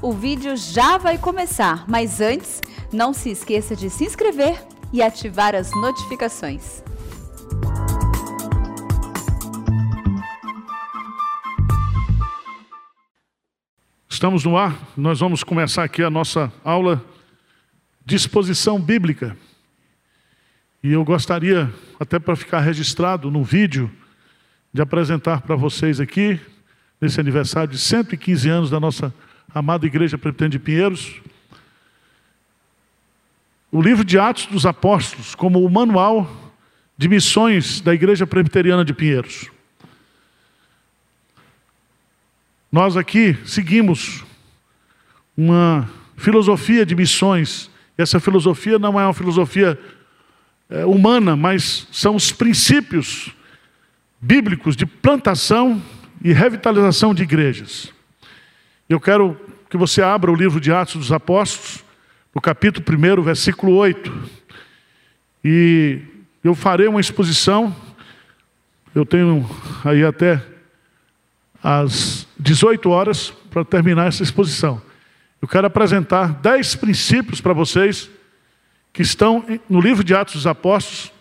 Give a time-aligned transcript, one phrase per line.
[0.00, 2.62] O vídeo já vai começar, mas antes,
[2.92, 6.84] não se esqueça de se inscrever e ativar as notificações.
[14.08, 17.04] Estamos no ar, nós vamos começar aqui a nossa aula
[18.06, 19.36] de exposição bíblica.
[20.80, 23.90] E eu gostaria, até para ficar registrado no vídeo,
[24.72, 26.40] de apresentar para vocês aqui,
[27.00, 29.12] nesse aniversário de 115 anos da nossa
[29.54, 31.14] amada Igreja Presbiteriana de Pinheiros,
[33.70, 36.30] o livro de Atos dos Apóstolos, como o manual
[36.96, 39.50] de missões da Igreja Presbiteriana de Pinheiros.
[42.70, 44.24] Nós aqui seguimos
[45.36, 47.70] uma filosofia de missões.
[47.96, 49.78] Essa filosofia não é uma filosofia
[50.68, 53.32] é, humana, mas são os princípios
[54.20, 55.82] bíblicos de plantação
[56.22, 57.92] e revitalização de igrejas.
[58.88, 59.38] Eu quero
[59.68, 61.84] que você abra o livro de Atos dos Apóstolos,
[62.34, 62.86] no capítulo
[63.20, 64.30] 1, versículo 8.
[65.44, 66.00] E
[66.42, 67.76] eu farei uma exposição,
[68.94, 69.46] eu tenho
[69.84, 70.42] aí até
[71.62, 74.80] às 18 horas para terminar essa exposição.
[75.42, 78.08] Eu quero apresentar dez princípios para vocês
[78.90, 81.12] que estão no livro de Atos dos Apóstolos,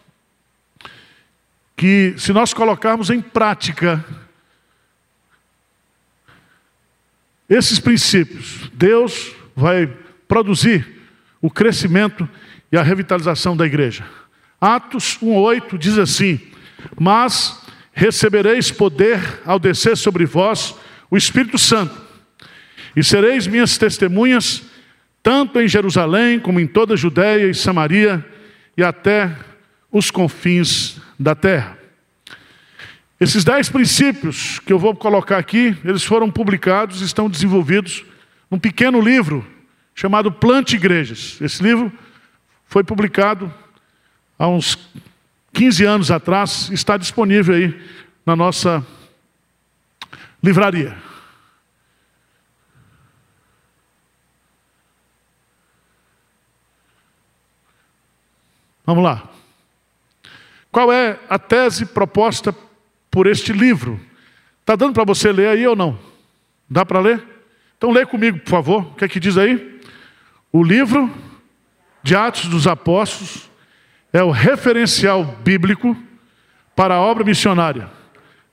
[1.76, 4.06] que se nós colocarmos em prática
[7.50, 9.88] esses princípios, Deus vai
[10.28, 10.86] produzir
[11.42, 12.28] o crescimento
[12.72, 14.06] e a revitalização da igreja.
[14.60, 16.40] Atos 1:8 diz assim:
[17.00, 17.62] "Mas
[17.94, 20.76] recebereis poder ao descer sobre vós
[21.10, 21.96] o Espírito Santo,
[22.96, 24.64] e sereis minhas testemunhas
[25.28, 28.26] tanto em Jerusalém como em toda a Judéia e Samaria
[28.78, 29.36] e até
[29.92, 31.78] os confins da terra.
[33.20, 38.06] Esses dez princípios que eu vou colocar aqui, eles foram publicados estão desenvolvidos
[38.50, 39.46] num pequeno livro
[39.96, 41.42] chamado Plante Igrejas.
[41.42, 41.92] Esse livro
[42.68, 43.52] foi publicado
[44.38, 44.78] há uns
[45.52, 47.82] 15 anos atrás, está disponível aí
[48.24, 48.86] na nossa
[50.44, 50.96] livraria.
[58.86, 59.28] Vamos lá.
[60.72, 62.56] Qual é a tese proposta
[63.18, 64.00] por este livro?
[64.60, 65.98] Está dando para você ler aí ou não?
[66.70, 67.20] Dá para ler?
[67.76, 68.84] Então lê comigo, por favor.
[68.84, 69.82] O que é que diz aí?
[70.52, 71.12] O livro
[72.04, 73.50] de Atos dos Apóstolos
[74.14, 75.98] é o referencial bíblico
[76.76, 77.90] para a obra missionária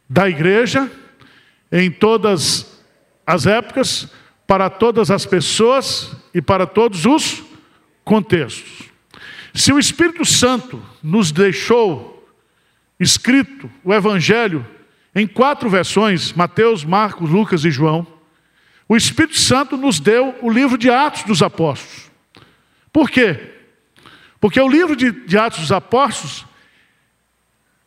[0.09, 0.91] da igreja
[1.71, 2.83] em todas
[3.27, 4.09] as épocas,
[4.47, 7.45] para todas as pessoas e para todos os
[8.03, 8.85] contextos.
[9.53, 12.14] Se o Espírito Santo nos deixou
[13.04, 14.66] escrito o Evangelho
[15.15, 18.06] em quatro versões, Mateus, Marcos, Lucas e João,
[18.88, 22.10] o Espírito Santo nos deu o livro de Atos dos Apóstolos.
[22.92, 23.53] Por quê?
[24.41, 26.44] Porque o livro de, de Atos dos Apóstolos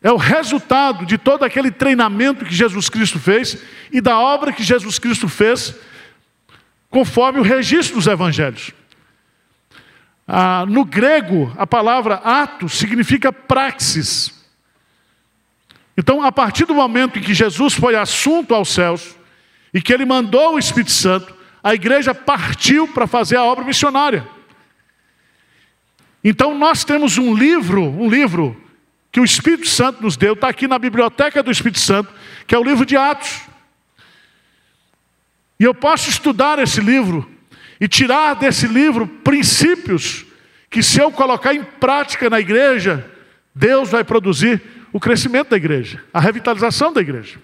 [0.02, 3.58] é o resultado de todo aquele treinamento que Jesus Cristo fez
[3.92, 5.74] e da obra que Jesus Cristo fez,
[6.88, 8.72] conforme o registro dos evangelhos.
[10.26, 14.37] Ah, no grego, a palavra ato significa praxis.
[15.98, 19.16] Então, a partir do momento em que Jesus foi assunto aos céus
[19.74, 24.24] e que ele mandou o Espírito Santo, a igreja partiu para fazer a obra missionária.
[26.22, 28.56] Então, nós temos um livro, um livro
[29.10, 32.14] que o Espírito Santo nos deu, está aqui na biblioteca do Espírito Santo,
[32.46, 33.40] que é o livro de Atos.
[35.58, 37.28] E eu posso estudar esse livro
[37.80, 40.24] e tirar desse livro princípios
[40.70, 43.04] que, se eu colocar em prática na igreja,
[43.52, 47.38] Deus vai produzir o crescimento da igreja, a revitalização da igreja.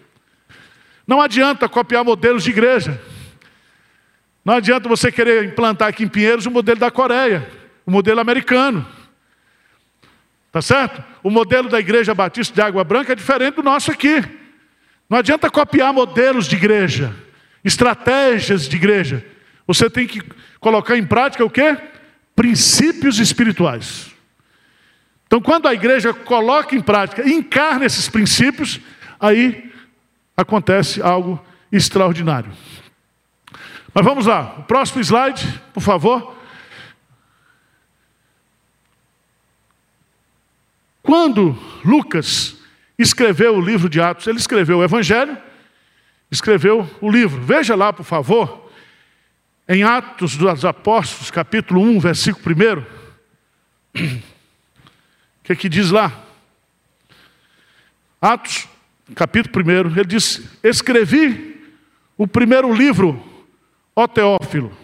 [1.06, 3.00] Não adianta copiar modelos de igreja.
[4.44, 7.48] Não adianta você querer implantar aqui em Pinheiros o modelo da Coreia,
[7.84, 8.86] o modelo americano.
[10.50, 11.02] Tá certo?
[11.22, 14.22] O modelo da Igreja Batista de Água Branca é diferente do nosso aqui.
[15.10, 17.14] Não adianta copiar modelos de igreja,
[17.64, 19.24] estratégias de igreja.
[19.66, 20.22] Você tem que
[20.60, 21.76] colocar em prática o quê?
[22.36, 24.13] Princípios espirituais.
[25.34, 28.78] Então, quando a igreja coloca em prática, encarna esses princípios,
[29.18, 29.68] aí
[30.36, 32.52] acontece algo extraordinário.
[33.92, 36.36] Mas vamos lá, o próximo slide, por favor.
[41.02, 42.54] Quando Lucas
[42.96, 45.36] escreveu o livro de Atos, ele escreveu o Evangelho,
[46.30, 47.42] escreveu o livro.
[47.42, 48.70] Veja lá, por favor,
[49.68, 52.54] em Atos dos Apóstolos, capítulo 1, versículo
[53.96, 54.24] 1.
[55.44, 56.24] O que é que diz lá?
[58.18, 58.66] Atos,
[59.14, 61.62] capítulo 1, ele diz: Escrevi
[62.16, 63.22] o primeiro livro,
[63.94, 64.74] ó Teófilo.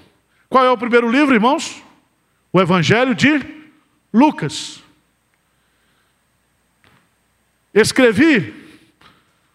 [0.50, 1.82] Qual é o primeiro livro, irmãos?
[2.52, 3.42] O Evangelho de
[4.12, 4.82] Lucas.
[7.72, 8.52] Escrevi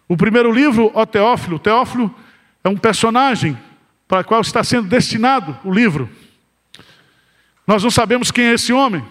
[0.08, 1.60] o primeiro livro, ó Teófilo.
[1.60, 2.12] Teófilo
[2.64, 3.56] é um personagem
[4.08, 6.10] para o qual está sendo destinado o livro.
[7.64, 9.04] Nós não sabemos quem é esse homem,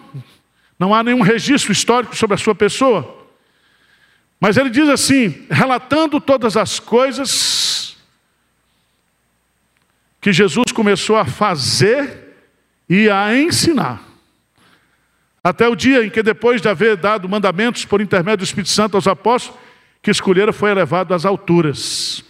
[0.78, 3.26] não há nenhum registro histórico sobre a sua pessoa.
[4.40, 7.96] Mas ele diz assim: relatando todas as coisas
[10.20, 12.36] que Jesus começou a fazer
[12.88, 14.02] e a ensinar.
[15.42, 18.96] Até o dia em que, depois de haver dado mandamentos por intermédio do Espírito Santo
[18.96, 19.58] aos apóstolos,
[20.02, 22.24] que escolheram foi elevado às alturas.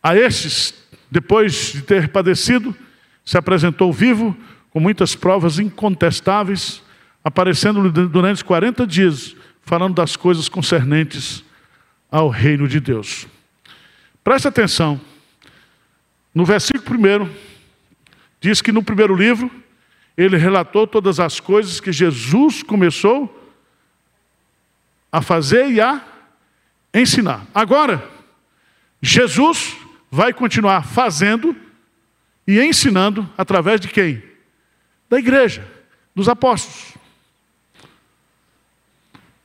[0.00, 0.72] A estes,
[1.10, 2.74] depois de ter padecido,
[3.24, 4.36] se apresentou vivo,
[4.76, 6.82] com muitas provas incontestáveis,
[7.24, 11.42] aparecendo durante 40 dias, falando das coisas concernentes
[12.10, 13.26] ao reino de Deus.
[14.22, 15.00] Preste atenção.
[16.34, 17.30] No versículo 1,
[18.38, 19.50] diz que no primeiro livro,
[20.14, 23.50] ele relatou todas as coisas que Jesus começou
[25.10, 26.04] a fazer e a
[26.92, 27.46] ensinar.
[27.54, 28.06] Agora,
[29.00, 29.74] Jesus
[30.10, 31.56] vai continuar fazendo
[32.46, 34.25] e ensinando através de quem?
[35.08, 35.66] Da igreja,
[36.14, 36.94] dos apóstolos.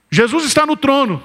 [0.10, 1.24] Jesus está no trono.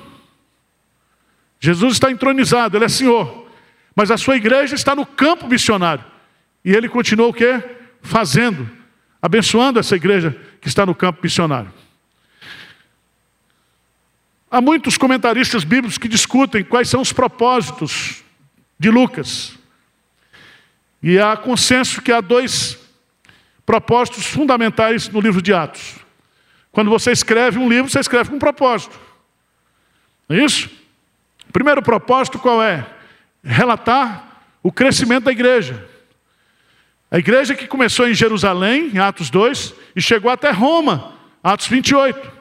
[1.58, 3.48] Jesus está entronizado, ele é Senhor.
[3.94, 6.04] Mas a sua igreja está no campo missionário.
[6.64, 7.62] E ele continuou o quê?
[8.02, 8.70] Fazendo,
[9.20, 11.72] abençoando essa igreja que está no campo missionário.
[14.50, 18.22] Há muitos comentaristas bíblicos que discutem quais são os propósitos
[18.78, 19.58] de Lucas.
[21.02, 22.78] E há consenso que há dois
[23.66, 25.96] propósitos fundamentais no livro de Atos.
[26.70, 28.98] Quando você escreve um livro, você escreve com um propósito.
[30.28, 30.70] Não é isso?
[31.48, 32.86] O primeiro propósito qual é?
[33.42, 35.88] Relatar o crescimento da igreja.
[37.10, 42.32] A igreja que começou em Jerusalém, em Atos 2, e chegou até Roma, Atos 28.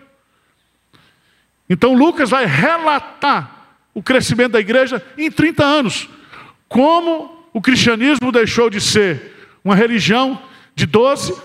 [1.70, 6.10] Então Lucas vai relatar o crescimento da igreja em 30 anos.
[6.68, 9.34] Como o cristianismo deixou de ser
[9.64, 10.40] uma religião
[10.76, 11.36] de 12,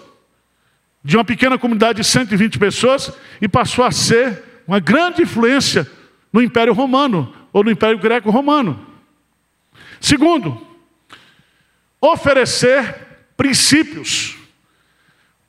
[1.03, 5.91] de uma pequena comunidade de 120 pessoas, e passou a ser uma grande influência
[6.33, 8.87] no Império Romano, ou no Império Greco-Romano.
[10.01, 10.67] Segundo,
[12.01, 14.37] oferecer princípios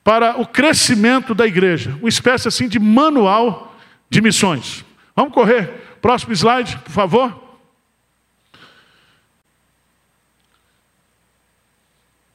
[0.04, 3.76] para o crescimento da igreja, uma espécie assim de manual
[4.10, 4.84] de missões.
[5.14, 5.68] Vamos correr.
[6.00, 7.42] Próximo slide, por favor.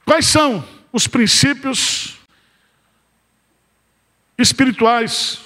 [0.04, 2.18] Quais são os princípios
[4.36, 5.40] espirituais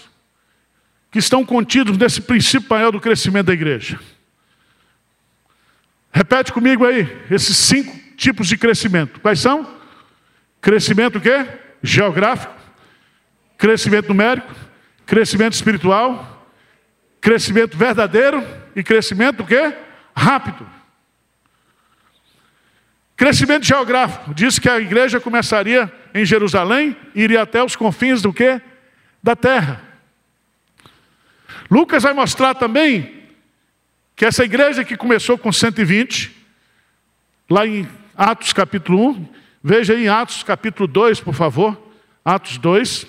[1.10, 3.98] que estão contidos nesse princípio maior do crescimento da igreja?
[6.12, 9.18] Repete comigo aí, esses cinco tipos de crescimento.
[9.20, 9.80] Quais são?
[10.60, 11.46] Crescimento o quê?
[11.82, 12.54] Geográfico,
[13.56, 14.54] crescimento numérico,
[15.06, 16.46] crescimento espiritual,
[17.20, 18.46] crescimento verdadeiro
[18.76, 19.74] e crescimento o quê?
[20.14, 20.81] Rápido.
[23.16, 24.34] Crescimento geográfico.
[24.34, 28.60] Diz que a igreja começaria em Jerusalém e iria até os confins do quê?
[29.22, 29.82] Da terra.
[31.70, 33.22] Lucas vai mostrar também
[34.14, 36.36] que essa igreja que começou com 120,
[37.48, 39.28] lá em Atos capítulo 1,
[39.62, 41.80] veja aí em Atos capítulo 2, por favor.
[42.24, 43.06] Atos 2.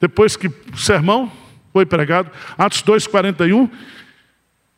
[0.00, 1.32] Depois que o sermão
[1.72, 3.68] foi pregado, Atos 2, 41,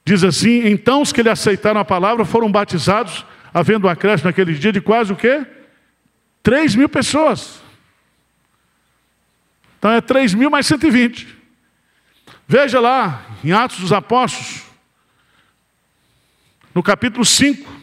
[0.05, 3.25] diz assim: Então os que lhe aceitaram a palavra foram batizados
[3.57, 5.47] havendo um acréscimo naquele dia de quase o quê?
[6.43, 7.63] 3 mil pessoas.
[9.79, 11.27] Então é 3 mil mais 120.
[12.47, 14.63] Veja lá, em Atos dos Apóstolos,
[16.75, 17.81] no capítulo 5.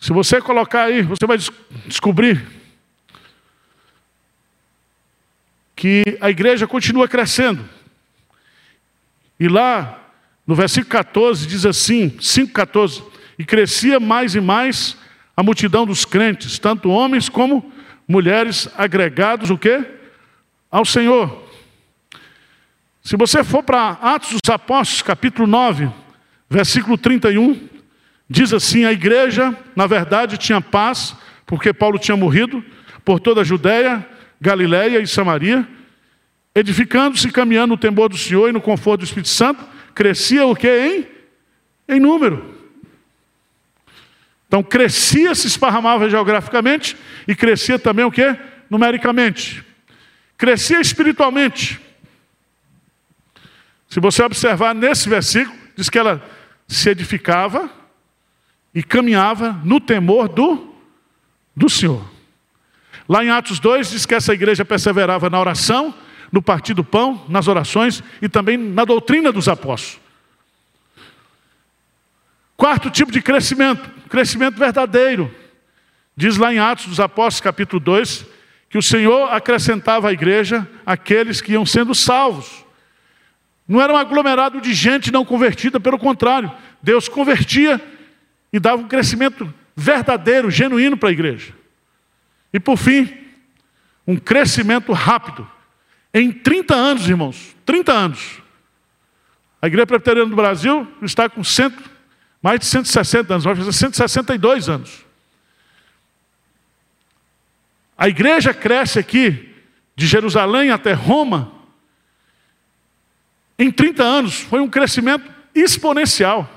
[0.00, 1.38] Se você colocar aí, você vai
[1.86, 2.44] descobrir
[5.76, 7.75] que a igreja continua crescendo.
[9.38, 10.00] E lá,
[10.46, 13.02] no versículo 14, diz assim, 5,14,
[13.38, 14.96] e crescia mais e mais
[15.36, 17.70] a multidão dos crentes, tanto homens como
[18.08, 19.84] mulheres agregados o quê?
[20.70, 21.44] Ao Senhor.
[23.02, 25.90] Se você for para Atos dos Apóstolos, capítulo 9,
[26.48, 27.68] versículo 31,
[28.28, 31.14] diz assim: a igreja, na verdade, tinha paz,
[31.44, 32.64] porque Paulo tinha morrido,
[33.04, 34.04] por toda a Judéia,
[34.40, 35.68] Galiléia e Samaria,
[36.56, 39.62] edificando-se, caminhando no temor do Senhor e no conforto do Espírito Santo,
[39.94, 41.06] crescia o que em?
[41.86, 42.56] Em número.
[44.48, 46.96] Então crescia, se esparramava geograficamente
[47.28, 48.34] e crescia também o que?
[48.70, 49.62] Numericamente.
[50.38, 51.78] Crescia espiritualmente.
[53.86, 56.26] Se você observar nesse versículo, diz que ela
[56.66, 57.70] se edificava
[58.74, 60.74] e caminhava no temor do,
[61.54, 62.02] do Senhor.
[63.06, 65.94] Lá em Atos 2 diz que essa igreja perseverava na oração,
[66.32, 70.00] no partir do pão, nas orações e também na doutrina dos apóstolos.
[72.56, 75.32] Quarto tipo de crescimento, crescimento verdadeiro.
[76.16, 78.24] Diz lá em Atos dos Apóstolos, capítulo 2,
[78.70, 82.64] que o Senhor acrescentava à igreja aqueles que iam sendo salvos.
[83.68, 86.50] Não era um aglomerado de gente não convertida, pelo contrário,
[86.82, 87.80] Deus convertia
[88.52, 91.52] e dava um crescimento verdadeiro, genuíno para a igreja.
[92.52, 93.12] E por fim,
[94.06, 95.46] um crescimento rápido.
[96.18, 98.40] Em 30 anos, irmãos, 30 anos.
[99.60, 101.90] A Igreja Presbiteriana do Brasil está com cento,
[102.40, 105.04] mais de 160 anos, vai fazer 162 anos.
[107.98, 109.54] A igreja cresce aqui,
[109.94, 111.52] de Jerusalém até Roma,
[113.58, 116.48] em 30 anos, foi um crescimento exponencial.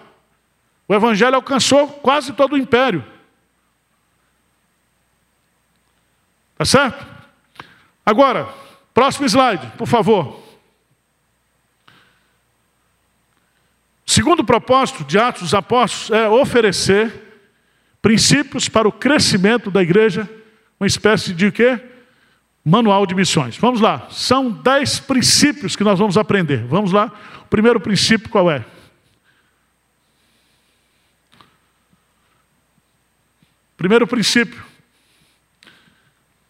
[0.88, 3.06] O Evangelho alcançou quase todo o império.
[6.58, 7.06] Tá certo?
[8.06, 8.48] Agora,
[8.94, 10.44] próximo slide, por favor.
[14.06, 17.14] Segundo propósito de Atos dos Apóstolos é oferecer
[18.02, 20.28] princípios para o crescimento da igreja,
[20.80, 21.80] uma espécie de quê?
[22.66, 23.58] Manual de missões.
[23.58, 24.08] Vamos lá.
[24.10, 26.66] São dez princípios que nós vamos aprender.
[26.66, 27.12] Vamos lá.
[27.42, 28.66] O primeiro princípio qual é?
[33.78, 34.62] Primeiro princípio.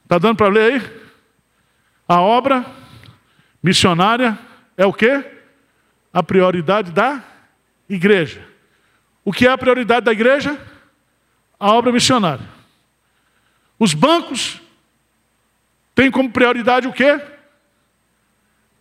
[0.04, 0.99] Está dando para ler aí?
[2.10, 2.66] A obra
[3.62, 4.36] missionária
[4.76, 5.24] é o quê?
[6.12, 7.24] A prioridade da
[7.88, 8.44] igreja.
[9.24, 10.60] O que é a prioridade da igreja?
[11.60, 12.44] A obra missionária.
[13.78, 14.60] Os bancos
[15.94, 17.22] têm como prioridade o quê?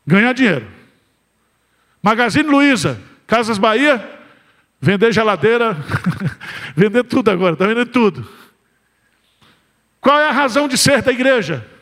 [0.07, 0.67] Ganhar dinheiro.
[2.03, 4.03] Magazine Luiza, Casas Bahia,
[4.81, 5.77] vender geladeira,
[6.75, 8.27] vender tudo agora, está vendendo tudo.
[10.01, 11.78] Qual é a razão de ser da igreja?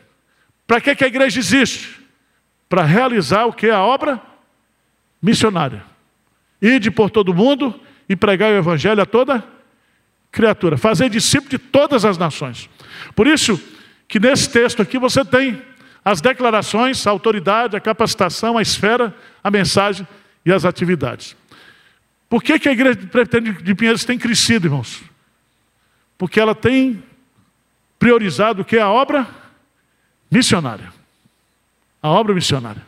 [0.67, 1.97] Para que, que a igreja existe?
[2.67, 3.69] Para realizar o que?
[3.69, 4.21] A obra
[5.21, 5.83] missionária.
[6.61, 9.43] Ide por todo mundo e pregar o evangelho a toda
[10.31, 10.77] criatura.
[10.77, 12.69] Fazer discípulo de todas as nações.
[13.15, 13.59] Por isso
[14.07, 15.61] que nesse texto aqui você tem
[16.03, 20.07] as declarações, a autoridade, a capacitação, a esfera, a mensagem
[20.45, 21.35] e as atividades.
[22.29, 22.99] Por que, que a igreja
[23.61, 25.01] de Pinheiros tem crescido, irmãos?
[26.17, 27.03] Porque ela tem
[27.97, 29.46] priorizado o que é a obra missionária.
[32.01, 32.81] A obra missionária.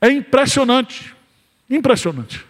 [0.00, 1.14] É impressionante,
[1.70, 2.44] impressionante.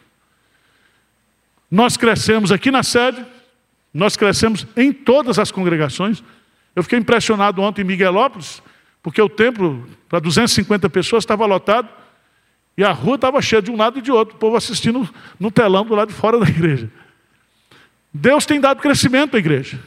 [1.71, 3.25] Nós crescemos aqui na sede,
[3.93, 6.23] nós crescemos em todas as congregações.
[6.75, 8.63] Eu fiquei impressionado ontem em Miguelópolis,
[9.03, 11.89] porque o templo para 250 pessoas estava lotado
[12.77, 15.51] e a rua estava cheia de um lado e de outro, o povo assistindo no
[15.51, 16.91] telão do lado de fora da igreja.
[18.13, 19.79] Deus tem dado crescimento à igreja.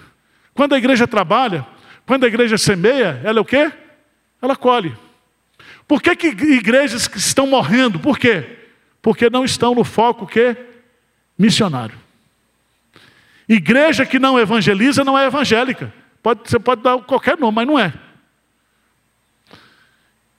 [0.53, 1.65] Quando a igreja trabalha,
[2.05, 3.71] quando a igreja semeia, ela é o quê?
[4.41, 4.95] Ela colhe.
[5.87, 7.99] Por que, que igrejas que estão morrendo?
[7.99, 8.57] Por quê?
[9.01, 10.55] Porque não estão no foco que
[11.37, 11.97] missionário.
[13.47, 15.93] Igreja que não evangeliza não é evangélica.
[16.21, 17.93] Pode, você pode dar qualquer nome, mas não é.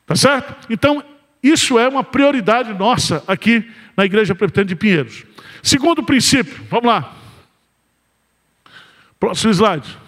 [0.04, 0.66] Tá certo?
[0.68, 1.02] Então,
[1.42, 5.24] isso é uma prioridade nossa aqui na Igreja Presbiteriana de Pinheiros.
[5.62, 7.14] Segundo princípio, vamos lá.
[9.18, 10.05] Próximo slide.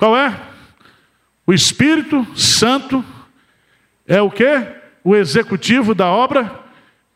[0.00, 0.34] Qual é?
[1.46, 3.04] O Espírito Santo
[4.06, 4.46] é o que?
[5.04, 6.58] O executivo da obra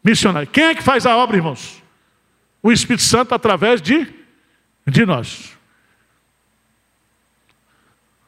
[0.04, 0.46] missionária.
[0.46, 1.82] Quem é que faz a obra, irmãos?
[2.62, 4.06] O Espírito Santo através de,
[4.86, 5.56] de nós.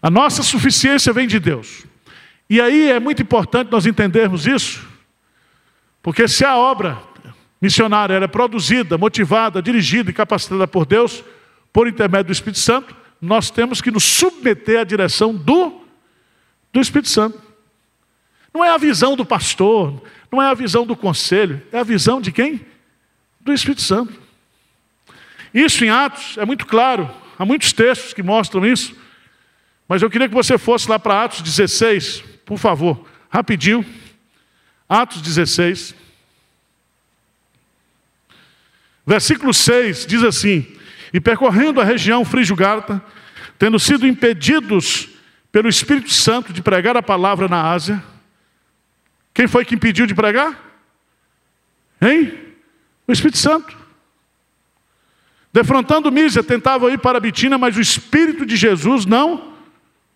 [0.01, 1.85] A nossa suficiência vem de Deus.
[2.49, 4.89] E aí é muito importante nós entendermos isso,
[6.03, 6.99] porque se a obra
[7.61, 11.23] missionária é produzida, motivada, dirigida e capacitada por Deus,
[11.75, 15.83] por intermédio do Espírito Santo, nós temos que nos submeter à direção do,
[16.73, 17.42] do Espírito Santo.
[18.54, 22.21] Não é a visão do pastor, não é a visão do conselho, é a visão
[22.21, 22.64] de quem?
[23.40, 24.18] Do Espírito Santo.
[25.52, 28.95] Isso em Atos é muito claro, há muitos textos que mostram isso,
[29.88, 33.85] mas eu queria que você fosse lá para Atos 16, por favor, rapidinho.
[34.88, 35.95] Atos 16.
[39.04, 40.75] Versículo 6 diz assim:
[41.17, 43.03] e percorrendo a região frígio-gálata,
[43.59, 45.09] tendo sido impedidos
[45.51, 48.05] pelo Espírito Santo de pregar a palavra na Ásia,
[49.33, 50.63] quem foi que impediu de pregar?
[52.03, 52.39] Hein?
[53.09, 53.75] O Espírito Santo.
[55.51, 59.55] Defrontando Mísia, tentava ir para a Bitina, mas o Espírito de Jesus não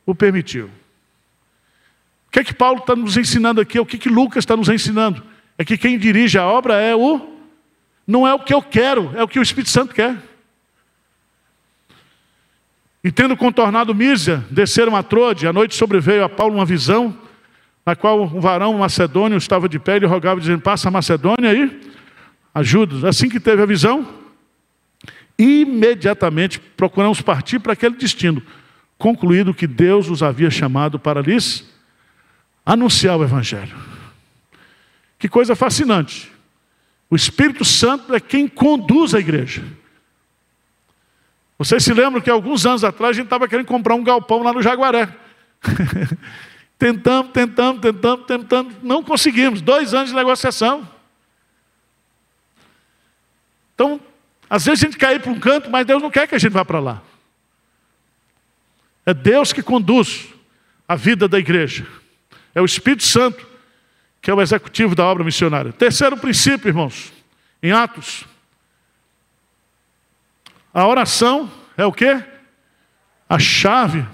[0.04, 0.66] o permitiu.
[2.26, 3.80] O que é que Paulo está nos ensinando aqui?
[3.80, 5.25] O que, é que Lucas está nos ensinando?
[5.57, 7.38] É que quem dirige a obra é o.
[8.07, 10.28] Não é o que eu quero, é o que o Espírito Santo quer.
[13.02, 17.16] E tendo contornado Mísia, desceram a Trode, à noite sobreveio a Paulo uma visão,
[17.85, 21.80] na qual um varão macedônio estava de pé e rogava, dizendo: Passa a Macedônia aí,
[22.54, 23.09] ajuda.
[23.09, 24.07] Assim que teve a visão,
[25.38, 28.42] imediatamente procuramos partir para aquele destino,
[28.99, 31.66] concluído que Deus os havia chamado para lhes
[32.66, 33.75] anunciar o Evangelho.
[35.19, 36.30] Que coisa fascinante.
[37.09, 39.64] O Espírito Santo é quem conduz a igreja.
[41.60, 44.50] Vocês se lembram que alguns anos atrás a gente estava querendo comprar um galpão lá
[44.50, 45.14] no Jaguaré.
[46.78, 49.60] tentamos, tentamos, tentamos, tentamos, não conseguimos.
[49.60, 50.88] Dois anos de negociação.
[53.74, 54.00] Então,
[54.48, 56.52] às vezes a gente cai para um canto, mas Deus não quer que a gente
[56.52, 57.02] vá para lá.
[59.04, 60.28] É Deus que conduz
[60.88, 61.86] a vida da igreja.
[62.54, 63.46] É o Espírito Santo
[64.22, 65.74] que é o executivo da obra missionária.
[65.74, 67.12] Terceiro princípio, irmãos,
[67.62, 68.24] em Atos,
[70.72, 72.22] a oração é o que?
[73.28, 74.06] A chave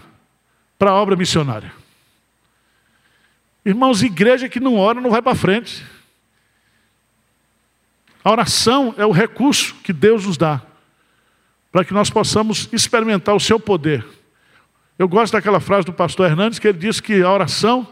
[0.78, 1.72] para a obra missionária.
[3.64, 5.84] Irmãos, igreja que não ora não vai para frente.
[8.22, 10.62] A oração é o recurso que Deus nos dá
[11.76, 14.02] para que nós possamos experimentar o seu poder.
[14.98, 17.86] Eu gosto daquela frase do pastor Hernandes que ele diz que a oração,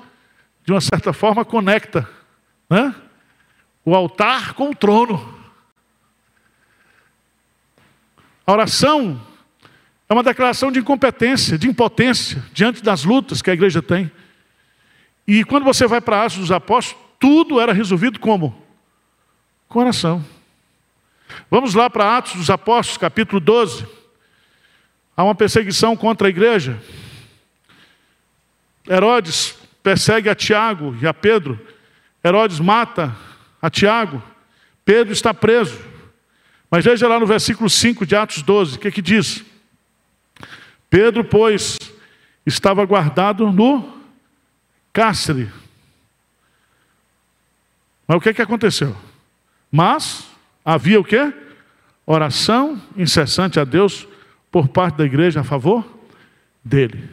[0.65, 2.09] de uma certa forma, conecta
[2.71, 2.95] né?
[3.85, 5.34] o altar com o trono.
[8.47, 9.21] A oração
[10.09, 14.11] é uma declaração de incompetência, de impotência diante das lutas que a igreja tem.
[15.27, 18.63] E quando você vai para Atos dos Apóstolos, tudo era resolvido como?
[19.69, 20.25] Com oração.
[21.51, 23.87] Vamos lá para Atos dos Apóstolos, capítulo 12.
[25.17, 26.79] Há uma perseguição contra a igreja.
[28.87, 31.59] Herodes persegue a Tiago e a Pedro.
[32.23, 33.17] Herodes mata
[33.61, 34.23] a Tiago.
[34.85, 35.94] Pedro está preso.
[36.75, 39.45] Mas veja lá no versículo 5 de Atos 12, o que, que diz?
[40.91, 41.79] Pedro, pois,
[42.45, 43.97] estava guardado no
[44.93, 45.49] cárcere.
[48.09, 48.97] Mas o que, que aconteceu?
[49.71, 50.29] Mas
[50.65, 51.33] havia o que?
[52.05, 54.09] Oração incessante a Deus
[54.51, 55.87] por parte da igreja a favor
[56.65, 57.09] dele.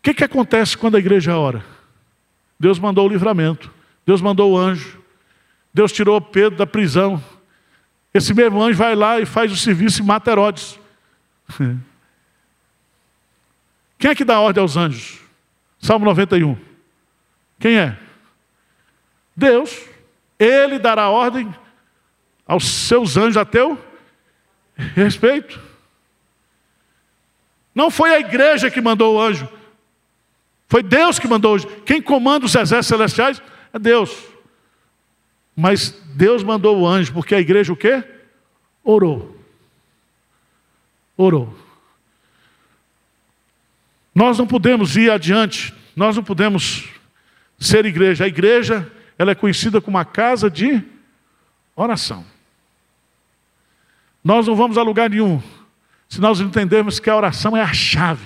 [0.00, 1.64] O que, que acontece quando a igreja ora?
[2.58, 3.72] Deus mandou o livramento,
[4.04, 5.00] Deus mandou o anjo,
[5.72, 7.24] Deus tirou Pedro da prisão,
[8.12, 10.78] esse mesmo anjo vai lá e faz o serviço e mata Herodes.
[13.98, 15.20] Quem é que dá ordem aos anjos?
[15.78, 16.56] Salmo 91.
[17.58, 17.96] Quem é?
[19.36, 19.78] Deus.
[20.38, 21.54] Ele dará ordem
[22.46, 23.78] aos seus anjos a teu
[24.94, 25.60] respeito.
[27.74, 29.48] Não foi a igreja que mandou o anjo.
[30.66, 31.68] Foi Deus que mandou o anjo.
[31.82, 33.42] Quem comanda os exércitos celestiais
[33.72, 34.10] é Deus.
[35.60, 38.02] Mas Deus mandou o anjo, porque a igreja o quê?
[38.82, 39.36] Orou.
[41.18, 41.54] Orou.
[44.14, 46.88] Nós não podemos ir adiante, nós não podemos
[47.58, 48.24] ser igreja.
[48.24, 50.82] A igreja, ela é conhecida como a casa de
[51.76, 52.24] oração.
[54.24, 55.42] Nós não vamos a lugar nenhum
[56.08, 58.24] se nós entendermos que a oração é a chave.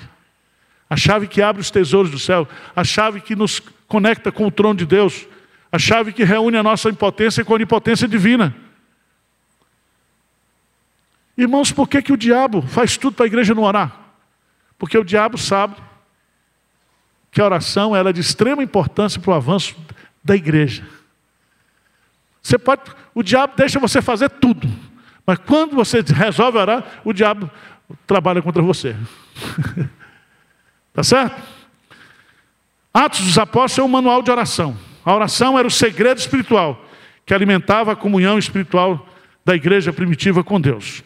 [0.88, 4.52] A chave que abre os tesouros do céu, a chave que nos conecta com o
[4.52, 5.26] trono de Deus,
[5.74, 8.54] a chave que reúne a nossa impotência com a onipotência divina.
[11.36, 13.92] Irmãos, por que, que o diabo faz tudo para a igreja não orar?
[14.78, 15.74] Porque o diabo sabe
[17.32, 19.74] que a oração é de extrema importância para o avanço
[20.22, 20.86] da igreja.
[22.40, 22.82] Você pode,
[23.12, 24.68] o diabo deixa você fazer tudo,
[25.26, 27.50] mas quando você resolve orar, o diabo
[28.06, 28.94] trabalha contra você.
[30.94, 31.42] tá certo?
[32.92, 34.93] Atos dos Apóstolos é um manual de oração.
[35.04, 36.88] A oração era o segredo espiritual
[37.26, 39.06] que alimentava a comunhão espiritual
[39.44, 41.02] da igreja primitiva com Deus.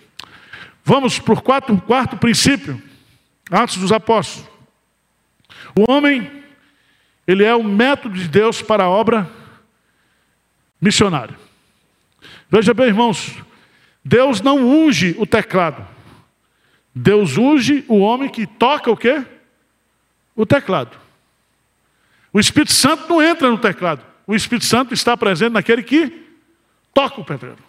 [0.84, 2.80] Vamos para o quarto, quarto princípio,
[3.50, 4.48] Atos dos Apóstolos.
[5.76, 6.30] O homem,
[7.26, 9.28] ele é o método de Deus para a obra
[10.80, 11.36] missionária.
[12.50, 13.34] Veja bem, irmãos,
[14.04, 15.86] Deus não unge o teclado.
[16.94, 19.24] Deus unge o homem que toca o quê?
[20.34, 20.96] O teclado.
[22.32, 24.04] O Espírito Santo não entra no teclado.
[24.26, 26.26] O Espírito Santo está presente naquele que
[26.92, 27.62] toca o pedreiro.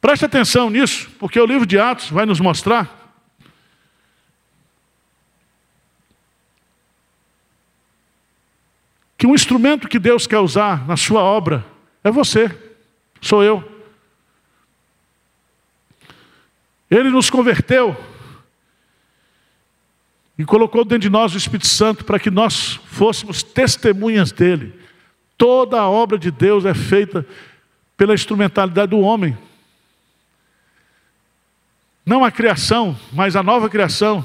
[0.00, 2.96] Preste atenção nisso, porque o livro de Atos vai nos mostrar
[9.16, 11.66] que um instrumento que Deus quer usar na sua obra
[12.04, 12.56] é você,
[13.20, 13.76] sou eu.
[16.88, 17.96] Ele nos converteu
[20.38, 24.72] e colocou dentro de nós o Espírito Santo para que nós fôssemos testemunhas dele
[25.38, 27.24] Toda a obra de Deus é feita
[27.96, 29.38] pela instrumentalidade do homem.
[32.04, 34.24] Não a criação, mas a nova criação.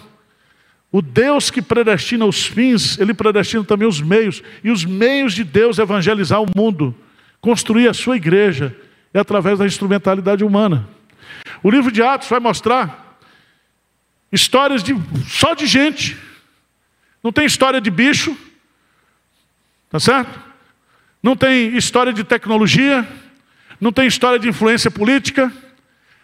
[0.91, 4.41] O Deus que predestina os fins, ele predestina também os meios.
[4.63, 6.95] E os meios de Deus evangelizar o mundo,
[7.39, 8.75] construir a sua igreja,
[9.13, 10.89] é através da instrumentalidade humana.
[11.61, 13.02] O livro de Atos vai mostrar
[14.33, 14.95] histórias de,
[15.29, 16.17] só de gente.
[17.23, 18.35] Não tem história de bicho,
[19.89, 20.41] tá certo?
[21.21, 23.07] Não tem história de tecnologia,
[23.79, 25.53] não tem história de influência política,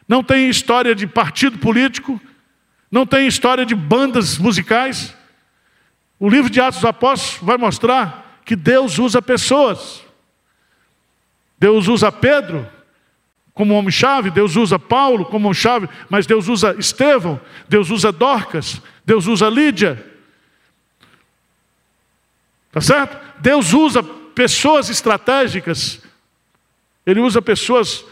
[0.08, 2.19] não tem história de partido político,
[2.91, 5.15] não tem história de bandas musicais.
[6.19, 10.04] O livro de Atos dos Apóstolos vai mostrar que Deus usa pessoas.
[11.60, 12.67] Deus usa Pedro
[13.60, 19.28] como homem-chave, Deus usa Paulo como homem-chave, mas Deus usa Estevão, Deus usa Dorcas, Deus
[19.28, 20.02] usa Lídia.
[22.72, 23.19] Tá certo?
[23.41, 26.02] Deus usa pessoas estratégicas.
[27.06, 28.06] Ele usa pessoas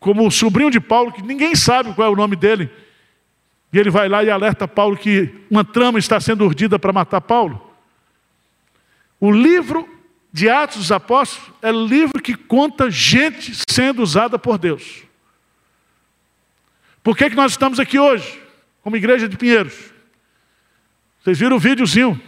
[0.00, 2.70] como o sobrinho de Paulo, que ninguém sabe qual é o nome dele.
[3.70, 7.20] E ele vai lá e alerta Paulo que uma trama está sendo urdida para matar
[7.20, 7.60] Paulo.
[9.20, 9.86] O livro
[10.32, 15.04] de Atos dos Apóstolos é o livro que conta gente sendo usada por Deus.
[17.02, 18.40] Por que, que nós estamos aqui hoje,
[18.82, 19.92] como igreja de Pinheiros?
[21.20, 22.20] Vocês viram o videozinho?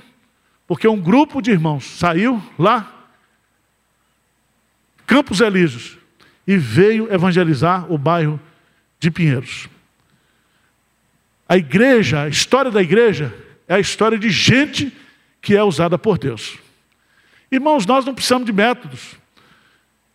[0.66, 3.08] Porque um grupo de irmãos saiu lá,
[5.06, 5.98] Campos Elíseos,
[6.46, 8.40] e veio evangelizar o bairro
[8.98, 9.68] de Pinheiros.
[11.48, 13.34] A igreja, a história da igreja,
[13.66, 14.96] é a história de gente
[15.42, 16.58] que é usada por Deus.
[17.50, 19.16] Irmãos, nós não precisamos de métodos,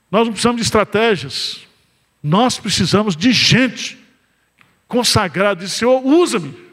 [0.10, 1.68] nós não precisamos de estratégias,
[2.24, 3.98] nós precisamos de gente
[4.88, 6.66] consagrada, de Senhor, usa-me.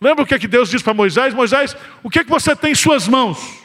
[0.00, 1.34] Lembra o que, é que Deus disse para Moisés?
[1.34, 3.62] Moisés, o que, é que você tem em suas mãos?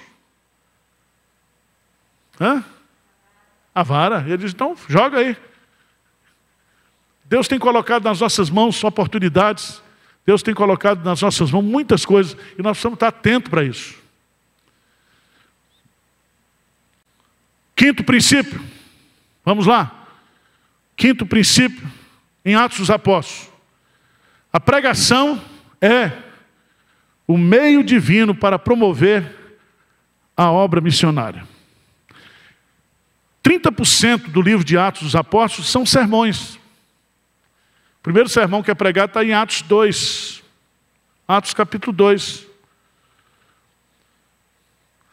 [2.39, 2.63] Hã?
[3.76, 4.24] A vara.
[4.26, 5.38] Ele diz, então, joga aí.
[7.26, 9.82] Deus tem colocado nas nossas mãos oportunidades.
[10.26, 12.36] Deus tem colocado nas nossas mãos muitas coisas.
[12.58, 14.03] E nós precisamos estar atentos para isso.
[17.76, 18.62] Quinto princípio.
[19.44, 20.08] Vamos lá.
[20.96, 21.90] Quinto princípio
[22.46, 23.52] em Atos dos Apóstolos.
[24.52, 25.42] A pregação
[25.82, 26.12] é
[27.28, 29.58] o meio divino para promover
[30.36, 31.48] a obra missionária.
[33.44, 36.56] 30% do livro de Atos dos Apóstolos são sermões.
[36.56, 40.44] O primeiro sermão que é pregado está em Atos 2.
[41.28, 42.46] Atos capítulo 2.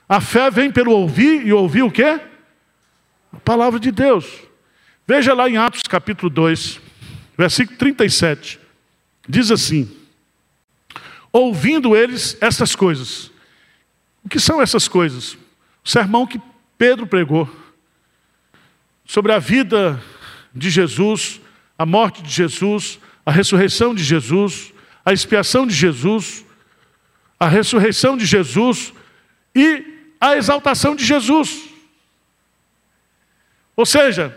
[0.09, 2.21] A fé vem pelo ouvir, e ouvir o quê?
[3.33, 4.27] A palavra de Deus.
[5.07, 6.81] Veja lá em Atos capítulo 2,
[7.37, 8.59] versículo 37.
[9.29, 9.91] Diz assim:
[11.33, 13.31] ouvindo eles essas coisas.
[14.25, 15.35] O que são essas coisas?
[15.85, 16.41] O sermão que
[16.77, 17.49] Pedro pregou
[19.05, 20.01] sobre a vida
[20.55, 21.41] de Jesus,
[21.79, 24.73] a morte de Jesus, a ressurreição de Jesus,
[25.05, 26.45] a expiação de Jesus,
[27.39, 28.93] a ressurreição de Jesus
[29.55, 29.85] e
[30.21, 31.70] a exaltação de Jesus.
[33.81, 34.37] Ou seja,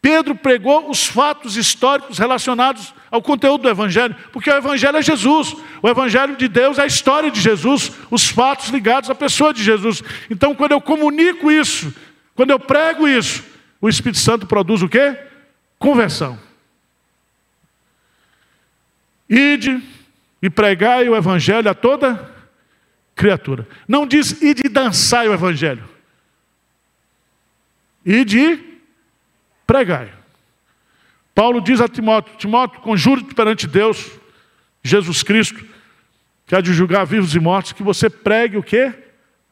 [0.00, 5.56] Pedro pregou os fatos históricos relacionados ao conteúdo do Evangelho, porque o Evangelho é Jesus,
[5.82, 9.60] o Evangelho de Deus é a história de Jesus, os fatos ligados à pessoa de
[9.60, 10.04] Jesus.
[10.30, 11.92] Então, quando eu comunico isso,
[12.36, 13.42] quando eu prego isso,
[13.80, 15.18] o Espírito Santo produz o quê?
[15.80, 16.38] Conversão.
[19.28, 19.82] Ide
[20.40, 22.32] e pregai o Evangelho a toda
[23.16, 23.66] criatura.
[23.88, 25.82] Não diz ide e dançai o Evangelho.
[28.04, 28.75] Ide e
[29.66, 30.12] pregai.
[31.34, 34.10] Paulo diz a Timóteo: Timóteo, conjuro-te perante Deus,
[34.82, 35.64] Jesus Cristo,
[36.46, 38.92] que há de julgar vivos e mortos, que você pregue o quê?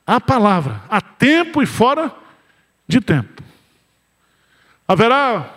[0.07, 2.15] A palavra, a tempo e fora
[2.87, 3.43] de tempo.
[4.87, 5.51] Haverá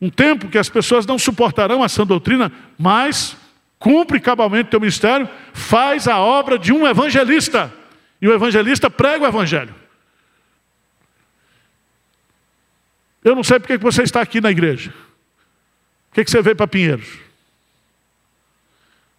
[0.00, 3.36] um tempo que as pessoas não suportarão essa doutrina, mas
[3.78, 7.72] cumpre cabalmente teu ministério, faz a obra de um evangelista.
[8.20, 9.74] E o evangelista prega o evangelho.
[13.26, 14.94] Eu não sei porque você está aqui na igreja.
[16.12, 17.18] Por que você veio para Pinheiros?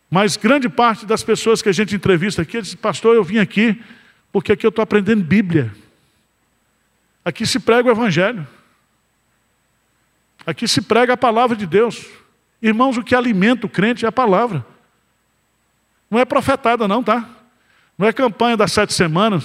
[0.10, 3.84] Mas grande parte das pessoas que a gente entrevista aqui, dizem, pastor, eu vim aqui
[4.32, 5.76] porque aqui eu estou aprendendo Bíblia.
[7.26, 8.48] Aqui se prega o Evangelho.
[10.46, 12.06] Aqui se prega a palavra de Deus.
[12.62, 14.65] Irmãos, o que alimenta o crente é a palavra.
[16.10, 17.30] Não é profetada, não, tá?
[17.98, 19.43] Não é campanha das sete semanas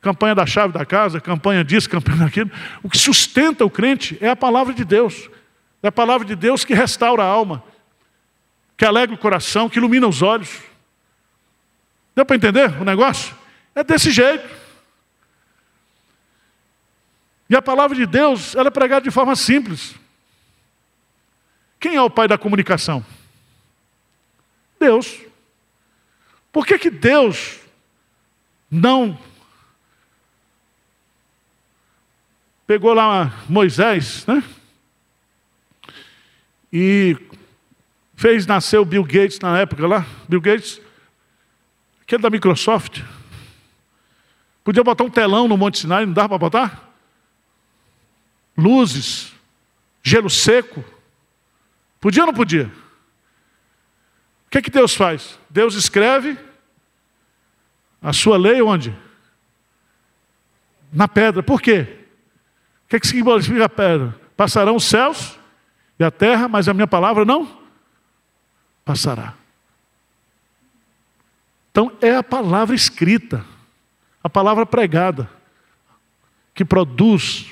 [0.00, 2.50] campanha da chave da casa, campanha disso, campanha daquilo.
[2.82, 5.28] O que sustenta o crente é a palavra de Deus.
[5.82, 7.62] É a palavra de Deus que restaura a alma,
[8.76, 10.60] que alegra o coração, que ilumina os olhos.
[12.14, 13.34] Deu para entender o negócio?
[13.74, 14.48] É desse jeito.
[17.48, 19.94] E a palavra de Deus, ela é pregada de forma simples.
[21.78, 23.04] Quem é o pai da comunicação?
[24.78, 25.18] Deus.
[26.52, 27.58] Por que, que Deus
[28.70, 29.18] não
[32.70, 34.44] pegou lá Moisés, né?
[36.72, 37.16] E
[38.14, 40.06] fez nascer o Bill Gates na época lá.
[40.28, 40.80] Bill Gates,
[42.00, 43.02] aquele da Microsoft.
[44.62, 46.94] Podia botar um telão no Monte Sinai, não dava para botar?
[48.56, 49.32] Luzes,
[50.00, 50.84] gelo seco.
[52.00, 52.70] Podia ou não podia?
[54.46, 55.36] O que é que Deus faz?
[55.50, 56.38] Deus escreve
[58.00, 58.96] a sua lei onde?
[60.92, 61.42] Na pedra.
[61.42, 61.96] Por quê?
[62.90, 64.18] Que é que significa pedra?
[64.36, 65.38] Passarão os céus
[65.96, 67.60] e a terra, mas a minha palavra não
[68.84, 69.34] passará.
[71.70, 73.44] Então é a palavra escrita,
[74.24, 75.30] a palavra pregada,
[76.52, 77.46] que produz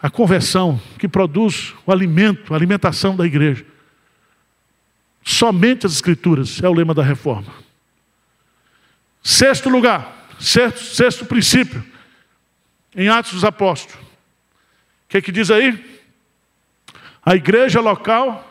[0.00, 3.66] a conversão, que produz o alimento, a alimentação da igreja.
[5.22, 7.52] Somente as Escrituras é o lema da reforma.
[9.22, 11.84] Sexto lugar, sexto, sexto princípio,
[12.96, 13.94] em Atos dos Apóstolos.
[13.94, 16.00] O que, é que diz aí?
[17.24, 18.42] A igreja local,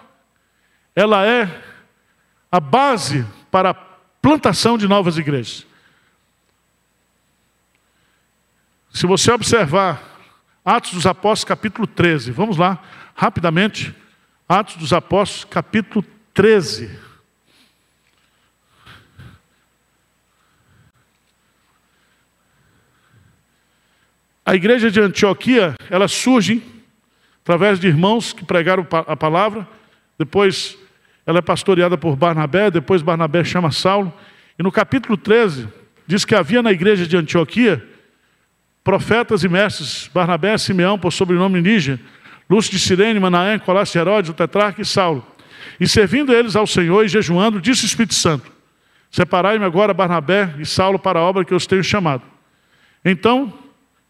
[0.96, 1.50] ela é
[2.52, 5.66] a base para a plantação de novas igrejas.
[8.94, 10.02] Se você observar
[10.64, 12.82] Atos dos Apóstolos, capítulo 13, vamos lá,
[13.14, 13.94] rapidamente.
[14.48, 17.05] Atos dos Apóstolos, capítulo 13.
[24.46, 26.62] A igreja de Antioquia, ela surge
[27.42, 29.68] através de irmãos que pregaram a palavra,
[30.20, 30.78] depois
[31.26, 34.14] ela é pastoreada por Barnabé, depois Barnabé chama Saulo,
[34.58, 35.68] e no capítulo 13
[36.06, 37.84] diz que havia na igreja de Antioquia
[38.84, 42.00] profetas e mestres, Barnabé, Simeão, por sobrenome Níger,
[42.48, 45.26] Lúcio de Sirene, Manaém, Colásio Herodes, o tetrarca e Saulo.
[45.80, 48.52] E servindo eles ao Senhor e jejuando, disse o Espírito Santo:
[49.10, 52.22] Separai-me agora Barnabé e Saulo para a obra que eu os tenho chamado.
[53.04, 53.52] Então,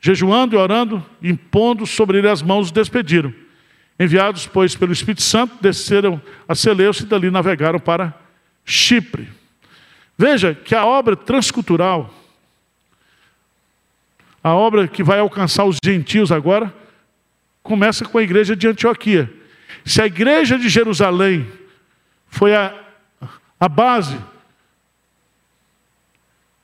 [0.05, 3.33] jejuando e orando, impondo sobre ele as mãos, os despediram.
[3.99, 8.13] Enviados, pois, pelo Espírito Santo, desceram a Seleucia e dali navegaram para
[8.63, 9.27] Chipre.
[10.15, 12.13] Veja que a obra transcultural,
[14.43, 16.71] a obra que vai alcançar os gentios agora,
[17.63, 19.33] começa com a igreja de Antioquia.
[19.83, 21.51] Se a igreja de Jerusalém
[22.27, 22.79] foi a,
[23.59, 24.19] a base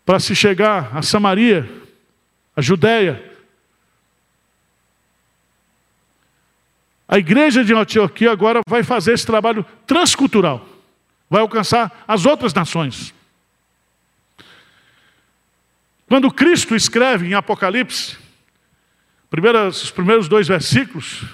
[0.06, 1.68] para se chegar a Samaria,
[2.56, 3.31] a Judéia,
[7.12, 10.66] a igreja de Antioquia agora vai fazer esse trabalho transcultural,
[11.30, 13.14] vai alcançar as outras nações.
[16.08, 18.18] Quando Cristo escreve em Apocalipse,
[19.70, 21.26] os primeiros dois versículos,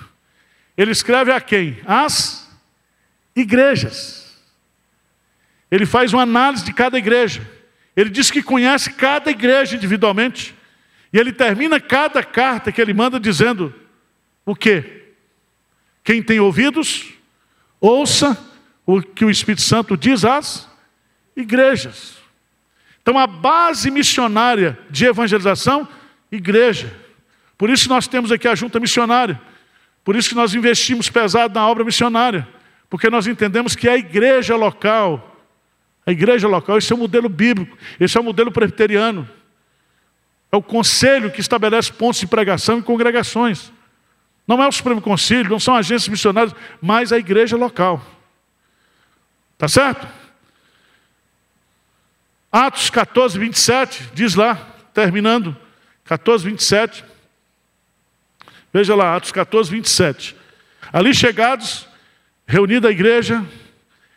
[0.76, 1.80] ele escreve a quem?
[1.86, 2.50] As
[3.36, 4.36] igrejas.
[5.70, 7.48] Ele faz uma análise de cada igreja.
[7.96, 10.56] Ele diz que conhece cada igreja individualmente.
[11.14, 13.74] E ele termina cada carta que ele manda dizendo
[14.44, 15.07] o quê?
[16.08, 17.12] Quem tem ouvidos,
[17.82, 18.42] ouça
[18.86, 20.66] o que o Espírito Santo diz às
[21.36, 22.16] igrejas.
[23.02, 25.86] Então, a base missionária de evangelização,
[26.32, 26.96] igreja.
[27.58, 29.42] Por isso nós temos aqui a junta missionária.
[30.02, 32.48] Por isso que nós investimos pesado na obra missionária,
[32.90, 35.44] porque nós entendemos que a igreja local,
[36.06, 39.30] a igreja local, esse é o modelo bíblico, esse é o modelo presbiteriano.
[40.50, 43.74] É o conselho que estabelece pontos de pregação e congregações.
[44.48, 48.02] Não é o Supremo Conselho, não são agências missionárias, mas a igreja local.
[49.58, 50.08] Tá certo?
[52.52, 54.56] Atos 14, 27, diz lá,
[54.94, 55.56] terminando,
[56.06, 57.04] 14, 27.
[58.72, 60.36] Veja lá, Atos 14, 27.
[60.94, 61.88] Ali chegados,
[62.46, 63.44] reunida a igreja,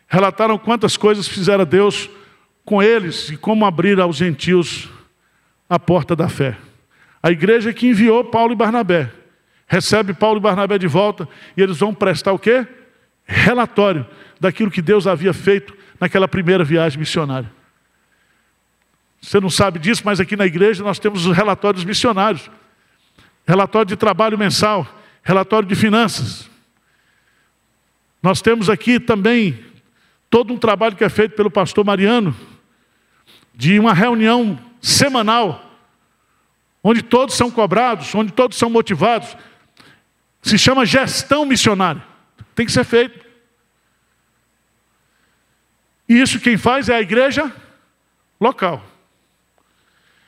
[0.07, 2.09] relataram quantas coisas fizera Deus
[2.63, 4.89] com eles e como abrir aos gentios
[5.69, 6.57] a porta da fé.
[7.21, 9.11] A igreja que enviou Paulo e Barnabé,
[9.71, 12.67] recebe Paulo e Barnabé de volta e eles vão prestar o quê?
[13.23, 14.05] Relatório
[14.37, 17.49] daquilo que Deus havia feito naquela primeira viagem missionária.
[19.21, 22.51] Você não sabe disso, mas aqui na igreja nós temos os relatórios missionários
[23.47, 24.85] relatório de trabalho mensal,
[25.23, 26.49] relatório de finanças.
[28.21, 29.57] Nós temos aqui também
[30.29, 32.35] todo um trabalho que é feito pelo pastor Mariano,
[33.55, 35.79] de uma reunião semanal,
[36.83, 39.37] onde todos são cobrados, onde todos são motivados.
[40.41, 42.03] Se chama gestão missionária.
[42.55, 43.25] Tem que ser feito.
[46.09, 47.51] E isso quem faz é a igreja
[48.39, 48.83] local.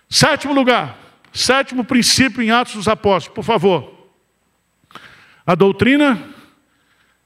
[0.09, 0.97] Sétimo lugar,
[1.33, 4.07] sétimo princípio em Atos dos Apóstolos, por favor.
[5.45, 6.21] A doutrina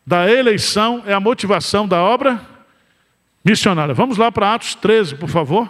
[0.05, 2.41] da eleição é a motivação da obra
[3.43, 3.93] missionária.
[3.93, 5.69] Vamos lá para Atos 13, por favor.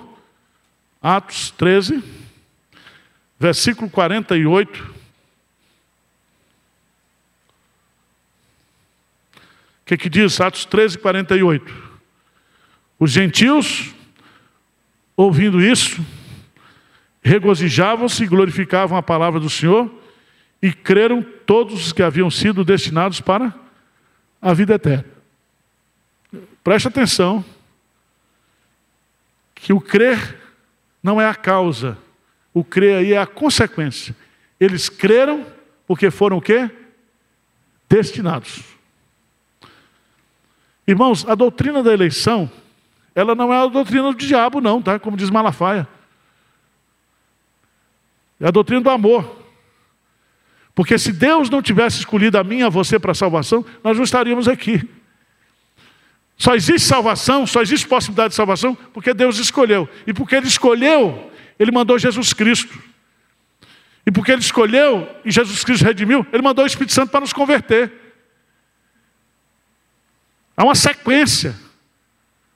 [1.01, 2.03] Atos 13,
[3.39, 4.96] versículo 48.
[9.88, 11.73] Que, que diz Atos 13, 48?
[13.00, 13.95] Os gentios,
[15.15, 16.06] ouvindo isso,
[17.21, 19.89] regozijavam-se e glorificavam a palavra do Senhor
[20.62, 23.56] e creram todos os que haviam sido destinados para
[24.41, 25.06] a vida eterna.
[26.62, 27.45] Preste atenção
[29.56, 30.38] que o crer
[31.02, 31.97] não é a causa,
[32.54, 34.13] o crer aí é a consequência.
[34.60, 35.45] Eles creram
[35.86, 36.69] porque foram o quê?
[37.88, 38.76] Destinados.
[40.88, 42.50] Irmãos, a doutrina da eleição,
[43.13, 44.97] ela não é a doutrina do diabo, não, tá?
[44.97, 45.88] Como diz Malafaia.
[48.39, 49.43] É a doutrina do amor.
[50.73, 53.97] Porque se Deus não tivesse escolhido a mim e a você para a salvação, nós
[53.97, 54.88] não estaríamos aqui.
[56.38, 59.89] Só existe salvação, só existe possibilidade de salvação porque Deus escolheu.
[60.06, 62.78] E porque Ele escolheu, Ele mandou Jesus Cristo.
[64.06, 67.34] E porque Ele escolheu e Jesus Cristo redimiu, Ele mandou o Espírito Santo para nos
[67.34, 68.07] converter.
[70.58, 71.56] Há uma sequência.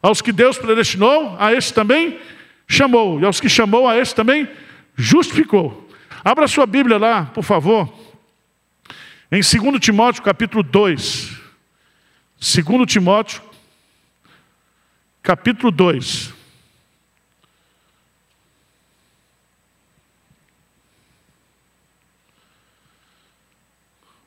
[0.01, 2.19] Aos que Deus predestinou, a esse também
[2.67, 3.21] chamou.
[3.21, 4.49] E aos que chamou, a esse também
[4.95, 5.87] justificou.
[6.23, 7.93] Abra sua Bíblia lá, por favor.
[9.31, 11.37] Em 2 Timóteo capítulo 2.
[12.39, 13.43] 2 Timóteo
[15.21, 16.40] capítulo 2.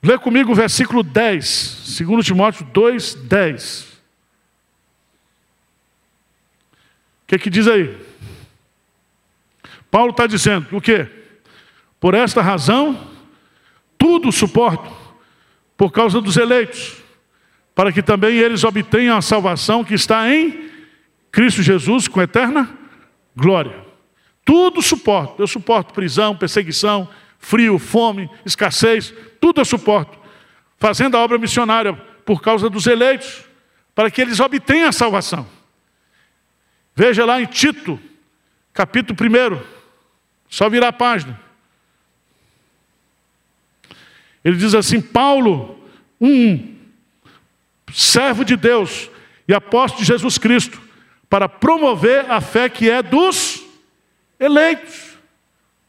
[0.04, 3.82] Lê comigo o versículo 10, 2 Timóteo 2, 10.
[7.22, 7.96] O que, que diz aí?
[9.90, 11.08] Paulo está dizendo o quê?
[11.98, 13.12] Por esta razão,
[13.96, 14.92] tudo suporto,
[15.74, 16.96] por causa dos eleitos,
[17.74, 20.70] para que também eles obtenham a salvação que está em
[21.32, 22.68] Cristo Jesus com eterna
[23.34, 23.82] glória.
[24.44, 25.42] Tudo suporto.
[25.42, 27.08] Eu suporto prisão, perseguição,
[27.44, 30.18] frio, fome, escassez, tudo eu suporto.
[30.78, 31.92] Fazendo a obra missionária
[32.24, 33.44] por causa dos eleitos,
[33.94, 35.46] para que eles obtenham a salvação.
[36.96, 38.00] Veja lá em Tito,
[38.72, 39.62] capítulo 1,
[40.48, 41.38] só virar a página.
[44.42, 45.78] Ele diz assim: Paulo,
[46.20, 46.76] um
[47.92, 49.10] servo de Deus
[49.46, 50.80] e apóstolo de Jesus Cristo,
[51.28, 53.62] para promover a fé que é dos
[54.40, 55.18] eleitos.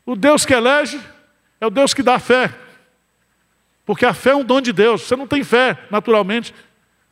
[0.06, 1.00] O Deus que elege
[1.60, 2.54] é o Deus que dá fé.
[3.86, 5.04] Porque a fé é um dom de Deus.
[5.04, 6.54] Você não tem fé, naturalmente.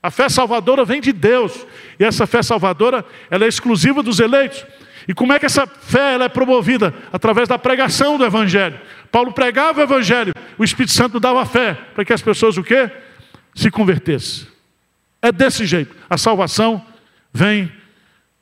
[0.01, 1.65] A fé salvadora vem de Deus.
[1.99, 4.65] E essa fé salvadora, ela é exclusiva dos eleitos.
[5.07, 6.93] E como é que essa fé ela é promovida?
[7.11, 8.79] Através da pregação do Evangelho.
[9.11, 12.89] Paulo pregava o Evangelho, o Espírito Santo dava fé para que as pessoas o quê?
[13.53, 14.47] Se convertessem.
[15.21, 15.95] É desse jeito.
[16.09, 16.83] A salvação
[17.31, 17.71] vem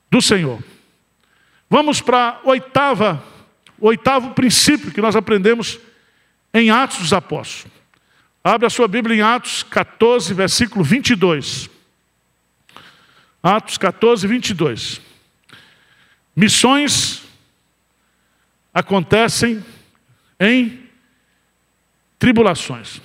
[0.09, 0.61] do Senhor.
[1.69, 3.23] Vamos para oitava,
[3.79, 5.79] o oitavo princípio que nós aprendemos
[6.53, 7.71] em Atos dos Apóstolos.
[8.43, 11.69] Abre a sua Bíblia em Atos 14, versículo 22.
[13.43, 15.01] Atos 14, 22.
[16.35, 17.23] Missões
[18.73, 19.63] acontecem
[20.39, 20.89] em
[22.17, 23.01] tribulações.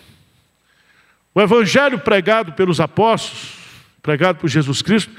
[1.34, 3.58] O evangelho pregado pelos apóstolos,
[4.02, 5.12] pregado por Jesus Cristo,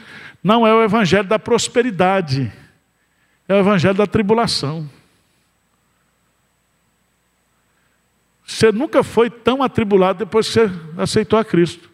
[0.44, 2.52] não é o evangelho da prosperidade,
[3.48, 4.90] é o evangelho da tribulação.
[8.48, 11.90] Você nunca foi tão atribulado depois que você aceitou a Cristo.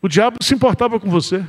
[0.00, 1.44] O diabo se importava com você.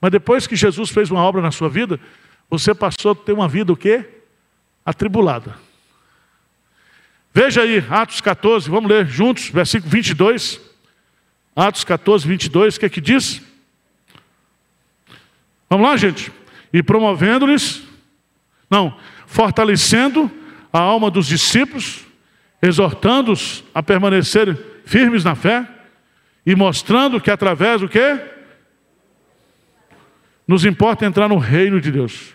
[0.00, 2.00] Mas depois que Jesus fez uma obra na sua vida,
[2.48, 4.08] você passou a ter uma vida o quê?
[4.86, 5.54] Atribulada.
[7.32, 10.58] Veja aí, Atos 14, vamos ler juntos, versículo 22.
[11.54, 13.42] Atos 14, 22, o que é que diz?
[15.68, 16.32] Vamos lá, gente.
[16.72, 17.82] E promovendo-lhes,
[18.70, 20.30] não, fortalecendo
[20.72, 22.03] a alma dos discípulos,
[22.64, 25.68] exortando-os a permanecerem firmes na fé
[26.46, 28.20] e mostrando que através do que
[30.46, 32.34] nos importa entrar no reino de Deus.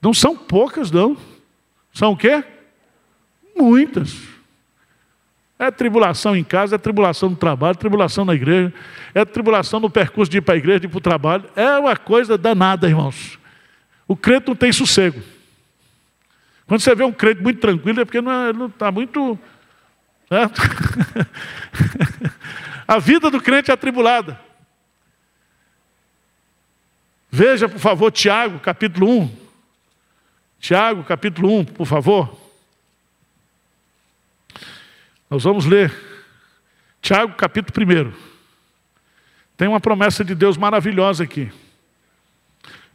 [0.00, 1.16] Não são poucas, não.
[1.92, 2.44] São o quê?
[3.56, 4.16] Muitas.
[5.58, 8.72] É tribulação em casa, é tribulação no trabalho, é tribulação na igreja,
[9.12, 11.44] é tribulação no percurso de ir para a igreja, de ir para o trabalho.
[11.56, 13.38] É uma coisa danada, irmãos.
[14.06, 15.20] O crente não tem sossego.
[16.66, 19.38] Quando você vê um crente muito tranquilo, é porque não está muito.
[20.30, 20.50] Né?
[22.86, 24.40] a vida do crente é atribulada.
[27.30, 29.36] Veja, por favor, Tiago, capítulo 1.
[30.60, 32.38] Tiago, capítulo 1, por favor.
[35.30, 35.94] Nós vamos ler
[37.00, 38.12] Tiago, capítulo 1.
[39.56, 41.50] Tem uma promessa de Deus maravilhosa aqui.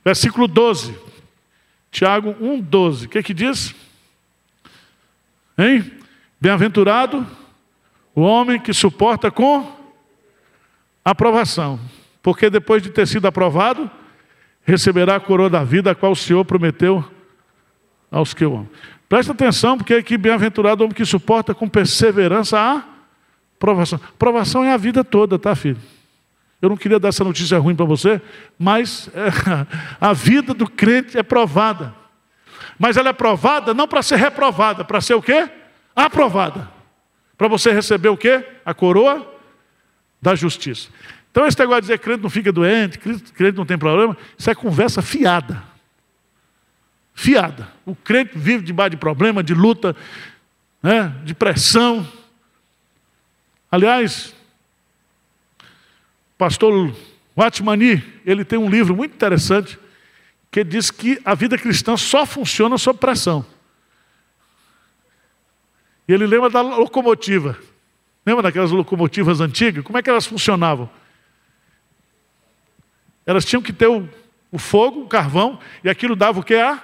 [0.03, 0.97] Versículo 12.
[1.91, 3.05] Tiago 1, 12.
[3.05, 3.75] O que que diz?
[5.57, 6.02] Hein?
[6.43, 7.25] Bem-aventurado
[8.13, 9.65] o homem que suporta com
[11.05, 11.79] aprovação,
[12.21, 13.89] porque depois de ter sido aprovado,
[14.65, 17.01] receberá a coroa da vida, a qual o Senhor prometeu
[18.11, 18.69] aos que o amam.
[19.07, 22.83] Presta atenção, porque aqui bem-aventurado o homem que suporta com perseverança a
[23.57, 23.97] provação.
[24.19, 25.79] Provação é a vida toda, tá, filho?
[26.61, 28.21] Eu não queria dar essa notícia ruim para você,
[28.59, 29.29] mas é,
[30.05, 31.95] a vida do crente é provada.
[32.77, 35.49] Mas ela é provada não para ser reprovada, para ser o quê?
[35.95, 36.69] Aprovada.
[37.37, 38.45] Para você receber o quê?
[38.65, 39.31] A coroa
[40.21, 40.89] da justiça.
[41.31, 44.55] Então, esse negócio de dizer crente não fica doente, crente não tem problema, isso é
[44.55, 45.63] conversa fiada.
[47.13, 47.67] Fiada.
[47.85, 49.95] O crente vive debaixo de problema, de luta,
[50.81, 52.07] né, de pressão.
[53.71, 54.33] Aliás,
[56.37, 56.95] pastor
[57.35, 59.79] Watmani, ele tem um livro muito interessante
[60.51, 63.43] que diz que a vida cristã só funciona sob pressão.
[66.07, 67.57] E ele lembra da locomotiva.
[68.25, 69.83] Lembra daquelas locomotivas antigas?
[69.83, 70.89] Como é que elas funcionavam?
[73.25, 74.07] Elas tinham que ter o,
[74.51, 76.55] o fogo, o carvão, e aquilo dava o que?
[76.55, 76.81] A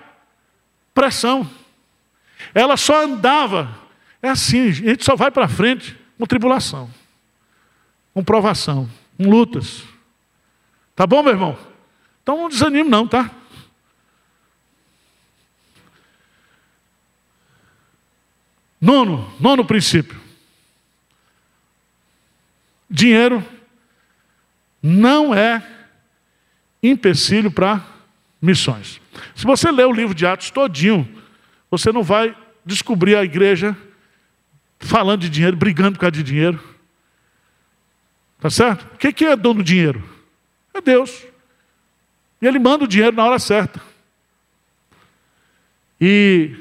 [0.93, 1.49] pressão.
[2.53, 3.77] Ela só andava.
[4.21, 6.89] É assim, a gente só vai para frente com tribulação,
[8.13, 9.83] com provação, com lutas.
[10.95, 11.57] Tá bom, meu irmão?
[12.21, 13.31] Então não desanime não, tá?
[18.79, 20.19] Nono, nono princípio.
[22.89, 23.45] Dinheiro
[24.81, 25.63] não é
[26.81, 27.85] empecilho para
[28.41, 29.01] missões.
[29.35, 31.07] Se você ler o livro de Atos todinho,
[31.69, 33.75] você não vai descobrir a igreja
[34.79, 36.63] falando de dinheiro, brigando por causa de dinheiro.
[38.39, 38.83] Tá certo?
[38.93, 40.01] O que é dono do dinheiro?
[40.73, 41.25] É Deus.
[42.41, 43.81] E ele manda o dinheiro na hora certa.
[45.99, 46.55] E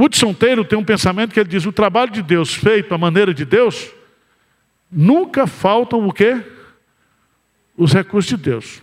[0.00, 3.34] Hudson Taylor tem um pensamento que ele diz: o trabalho de Deus feito à maneira
[3.34, 3.90] de Deus,
[4.88, 6.40] nunca faltam o quê?
[7.76, 8.80] Os recursos de Deus.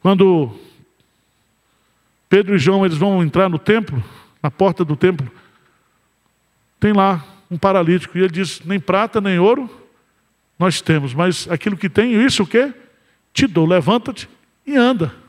[0.00, 0.58] Quando
[2.30, 4.02] Pedro e João eles vão entrar no templo,
[4.42, 5.30] na porta do templo,
[6.80, 9.68] tem lá um paralítico e ele diz: nem prata nem ouro
[10.58, 12.72] nós temos, mas aquilo que tem, isso o quê?
[13.34, 14.30] Te dou, levanta-te
[14.66, 15.21] e anda.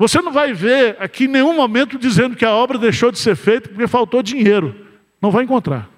[0.00, 3.36] Você não vai ver aqui em nenhum momento dizendo que a obra deixou de ser
[3.36, 4.74] feita porque faltou dinheiro.
[5.20, 5.90] Não vai encontrar.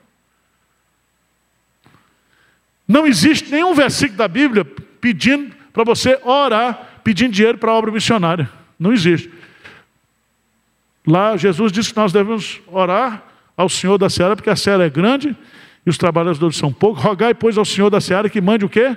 [2.88, 4.64] Não existe nenhum versículo da Bíblia
[5.00, 8.50] pedindo para você orar, pedindo dinheiro para a obra missionária.
[8.76, 9.30] Não existe.
[11.07, 13.22] Lá Jesus disse que nós devemos orar
[13.57, 15.36] ao Senhor da Seara, porque a Seara é grande
[15.86, 17.05] e os trabalhadores são poucos.
[17.05, 18.96] Rogai, pois, ao Senhor da Seara que mande o quê?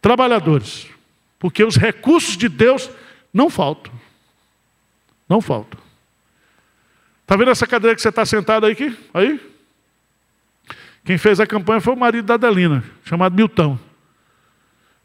[0.00, 0.88] Trabalhadores.
[1.38, 2.90] Porque os recursos de Deus
[3.32, 4.01] não faltam.
[5.32, 5.78] Não falta.
[7.22, 8.72] Está vendo essa cadeira que você está sentado aí?
[8.72, 8.94] Aqui?
[9.14, 9.40] Aí?
[11.06, 13.78] Quem fez a campanha foi o marido da Adelina, chamado Milton.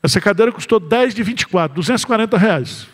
[0.04, 2.90] Essa cadeira custou 10 de 24, 240 reais.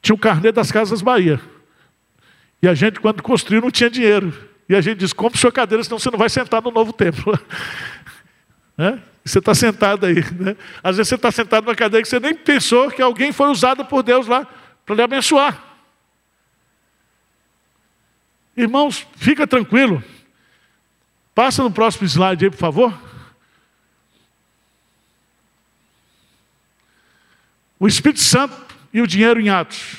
[0.00, 1.38] Tinha o carnê das Casas Bahia.
[2.62, 4.32] E a gente, quando construiu, não tinha dinheiro.
[4.66, 7.38] E a gente diz: compre sua cadeira, senão você não vai sentar no novo templo.
[8.78, 8.98] né?
[9.22, 10.24] Você está sentado aí.
[10.40, 10.56] Né?
[10.82, 13.84] Às vezes você está sentado numa cadeira que você nem pensou que alguém foi usado
[13.84, 14.48] por Deus lá
[14.86, 15.62] para lhe abençoar.
[18.56, 20.02] Irmãos, fica tranquilo.
[21.34, 23.06] Passa no próximo slide aí, por favor.
[27.78, 29.96] O Espírito Santo e o dinheiro em Atos.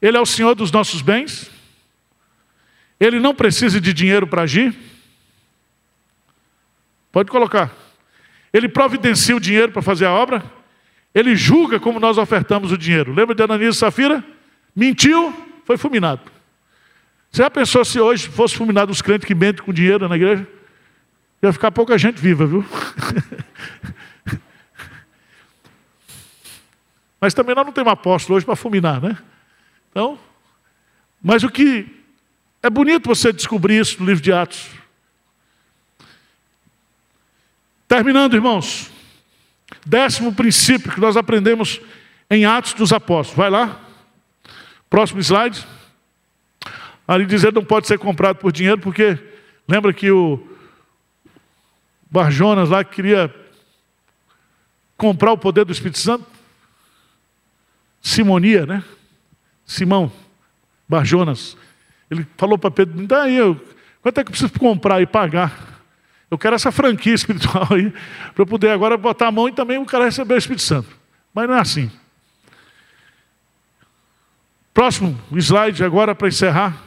[0.00, 1.50] Ele é o Senhor dos nossos bens.
[2.98, 4.74] Ele não precisa de dinheiro para agir.
[7.10, 7.70] Pode colocar.
[8.52, 10.42] Ele providencia o dinheiro para fazer a obra.
[11.14, 13.12] Ele julga como nós ofertamos o dinheiro.
[13.12, 14.24] Lembra de Ananias e Safira?
[14.74, 15.34] Mentiu,
[15.64, 16.22] foi fulminado.
[17.30, 20.46] Você já pensou se hoje fosse fulminado os crentes que mentem com dinheiro na igreja?
[21.42, 22.64] Ia ficar pouca gente viva, viu?
[27.20, 29.16] Mas também nós não temos apóstolo hoje para fulminar, né?
[29.90, 30.18] Então,
[31.22, 31.86] mas o que
[32.62, 34.68] é bonito você descobrir isso no livro de Atos.
[37.86, 38.91] Terminando, irmãos.
[39.84, 41.80] Décimo princípio que nós aprendemos
[42.30, 43.36] em Atos dos Apóstolos.
[43.36, 43.80] Vai lá.
[44.88, 45.66] Próximo slide.
[47.06, 49.18] Ali dizer não pode ser comprado por dinheiro, porque
[49.68, 50.46] lembra que o
[52.10, 53.34] Barjonas lá queria
[54.96, 56.26] comprar o poder do Espírito Santo?
[58.00, 58.84] Simonia, né?
[59.64, 60.12] Simão,
[60.88, 61.56] Barjonas.
[62.10, 63.60] Ele falou para Pedro: daí, eu,
[64.02, 65.71] quanto é que eu preciso comprar e pagar?
[66.32, 69.76] Eu quero essa franquia espiritual aí, para eu poder agora botar a mão e também
[69.76, 70.88] o cara receber o Espírito Santo.
[71.34, 71.92] Mas não é assim.
[74.72, 76.82] Próximo slide agora para encerrar.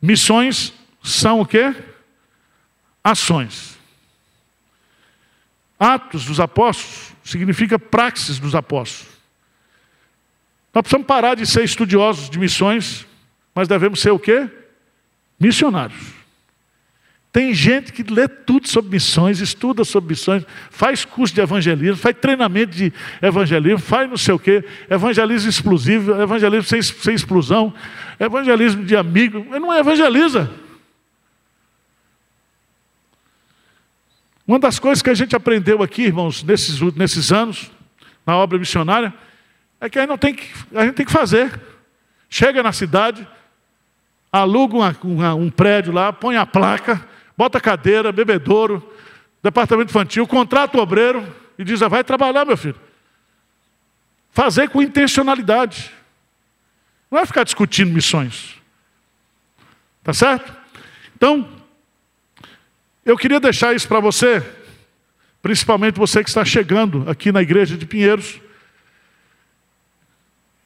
[0.00, 0.72] Missões
[1.02, 1.74] são o quê?
[3.04, 3.78] Ações.
[5.78, 9.12] Atos dos apóstolos significa praxis dos apóstolos.
[10.72, 13.06] Nós precisamos parar de ser estudiosos de missões,
[13.54, 14.48] mas devemos ser o quê?
[15.38, 16.17] Missionários.
[17.30, 22.16] Tem gente que lê tudo sobre missões, estuda sobre missões, faz curso de evangelismo, faz
[22.16, 27.72] treinamento de evangelismo, faz não sei o quê, evangelismo explosivo, evangelismo sem, sem explosão,
[28.18, 30.50] evangelismo de amigo, mas não evangeliza.
[34.46, 37.70] Uma das coisas que a gente aprendeu aqui, irmãos, nesses, nesses anos,
[38.26, 39.12] na obra missionária,
[39.78, 41.60] é que a gente, não tem que, a gente tem que fazer.
[42.30, 43.28] Chega na cidade,
[44.32, 47.06] aluga uma, uma, um prédio lá, põe a placa,
[47.38, 48.82] bota cadeira, bebedouro,
[49.40, 51.24] departamento infantil, contrata o obreiro
[51.56, 52.74] e diz: ah, vai trabalhar, meu filho.
[54.32, 55.92] Fazer com intencionalidade.
[57.08, 58.56] Não é ficar discutindo missões.
[60.02, 60.52] Tá certo?
[61.14, 61.48] Então,
[63.04, 64.44] eu queria deixar isso para você,
[65.40, 68.40] principalmente você que está chegando aqui na igreja de Pinheiros.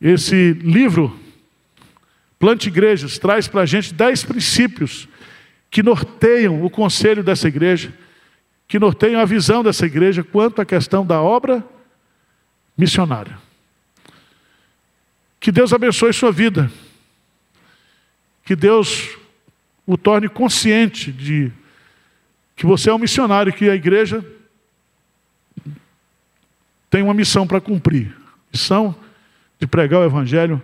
[0.01, 1.21] Esse livro,
[2.39, 5.07] Plante Igrejas, traz para a gente dez princípios
[5.73, 7.95] que norteiam o conselho dessa igreja,
[8.69, 11.65] que norteiam a visão dessa igreja quanto à questão da obra
[12.77, 13.39] missionária.
[15.41, 16.71] Que Deus abençoe sua vida.
[18.45, 19.17] Que Deus
[19.87, 21.51] o torne consciente de
[22.55, 24.23] que você é um missionário, que a igreja
[26.91, 28.15] tem uma missão para cumprir
[28.53, 28.95] missão
[29.59, 30.63] de pregar o Evangelho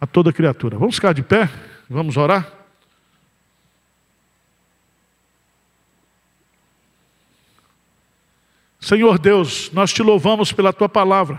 [0.00, 0.78] a toda criatura.
[0.78, 1.50] Vamos ficar de pé?
[1.90, 2.57] Vamos orar?
[8.88, 11.38] Senhor Deus, nós te louvamos pela tua palavra,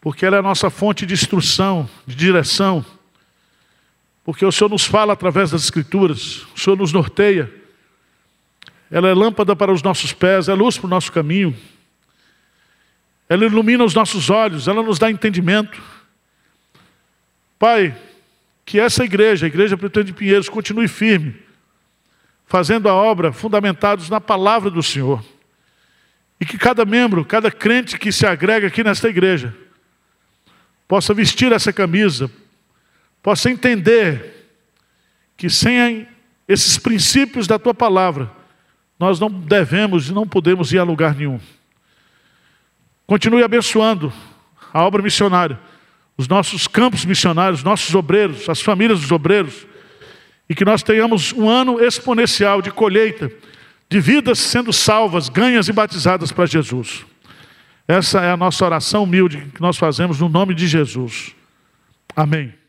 [0.00, 2.82] porque ela é a nossa fonte de instrução, de direção,
[4.24, 7.60] porque o Senhor nos fala através das Escrituras, o Senhor nos norteia
[8.90, 11.54] ela é lâmpada para os nossos pés, é luz para o nosso caminho,
[13.28, 15.80] ela ilumina os nossos olhos, ela nos dá entendimento.
[17.58, 17.94] Pai,
[18.64, 21.36] que essa igreja, a Igreja Pretende de Pinheiros, continue firme,
[22.46, 25.22] fazendo a obra fundamentados na palavra do Senhor.
[26.40, 29.54] E que cada membro, cada crente que se agrega aqui nesta igreja,
[30.88, 32.30] possa vestir essa camisa,
[33.22, 34.48] possa entender
[35.36, 36.08] que sem
[36.48, 38.30] esses princípios da tua palavra,
[38.98, 41.40] nós não devemos e não podemos ir a lugar nenhum.
[43.06, 44.12] Continue abençoando
[44.72, 45.58] a obra missionária,
[46.16, 49.66] os nossos campos missionários, nossos obreiros, as famílias dos obreiros,
[50.48, 53.30] e que nós tenhamos um ano exponencial de colheita,
[53.90, 57.04] de vidas sendo salvas, ganhas e batizadas para Jesus.
[57.88, 61.34] Essa é a nossa oração humilde que nós fazemos no nome de Jesus.
[62.14, 62.59] Amém.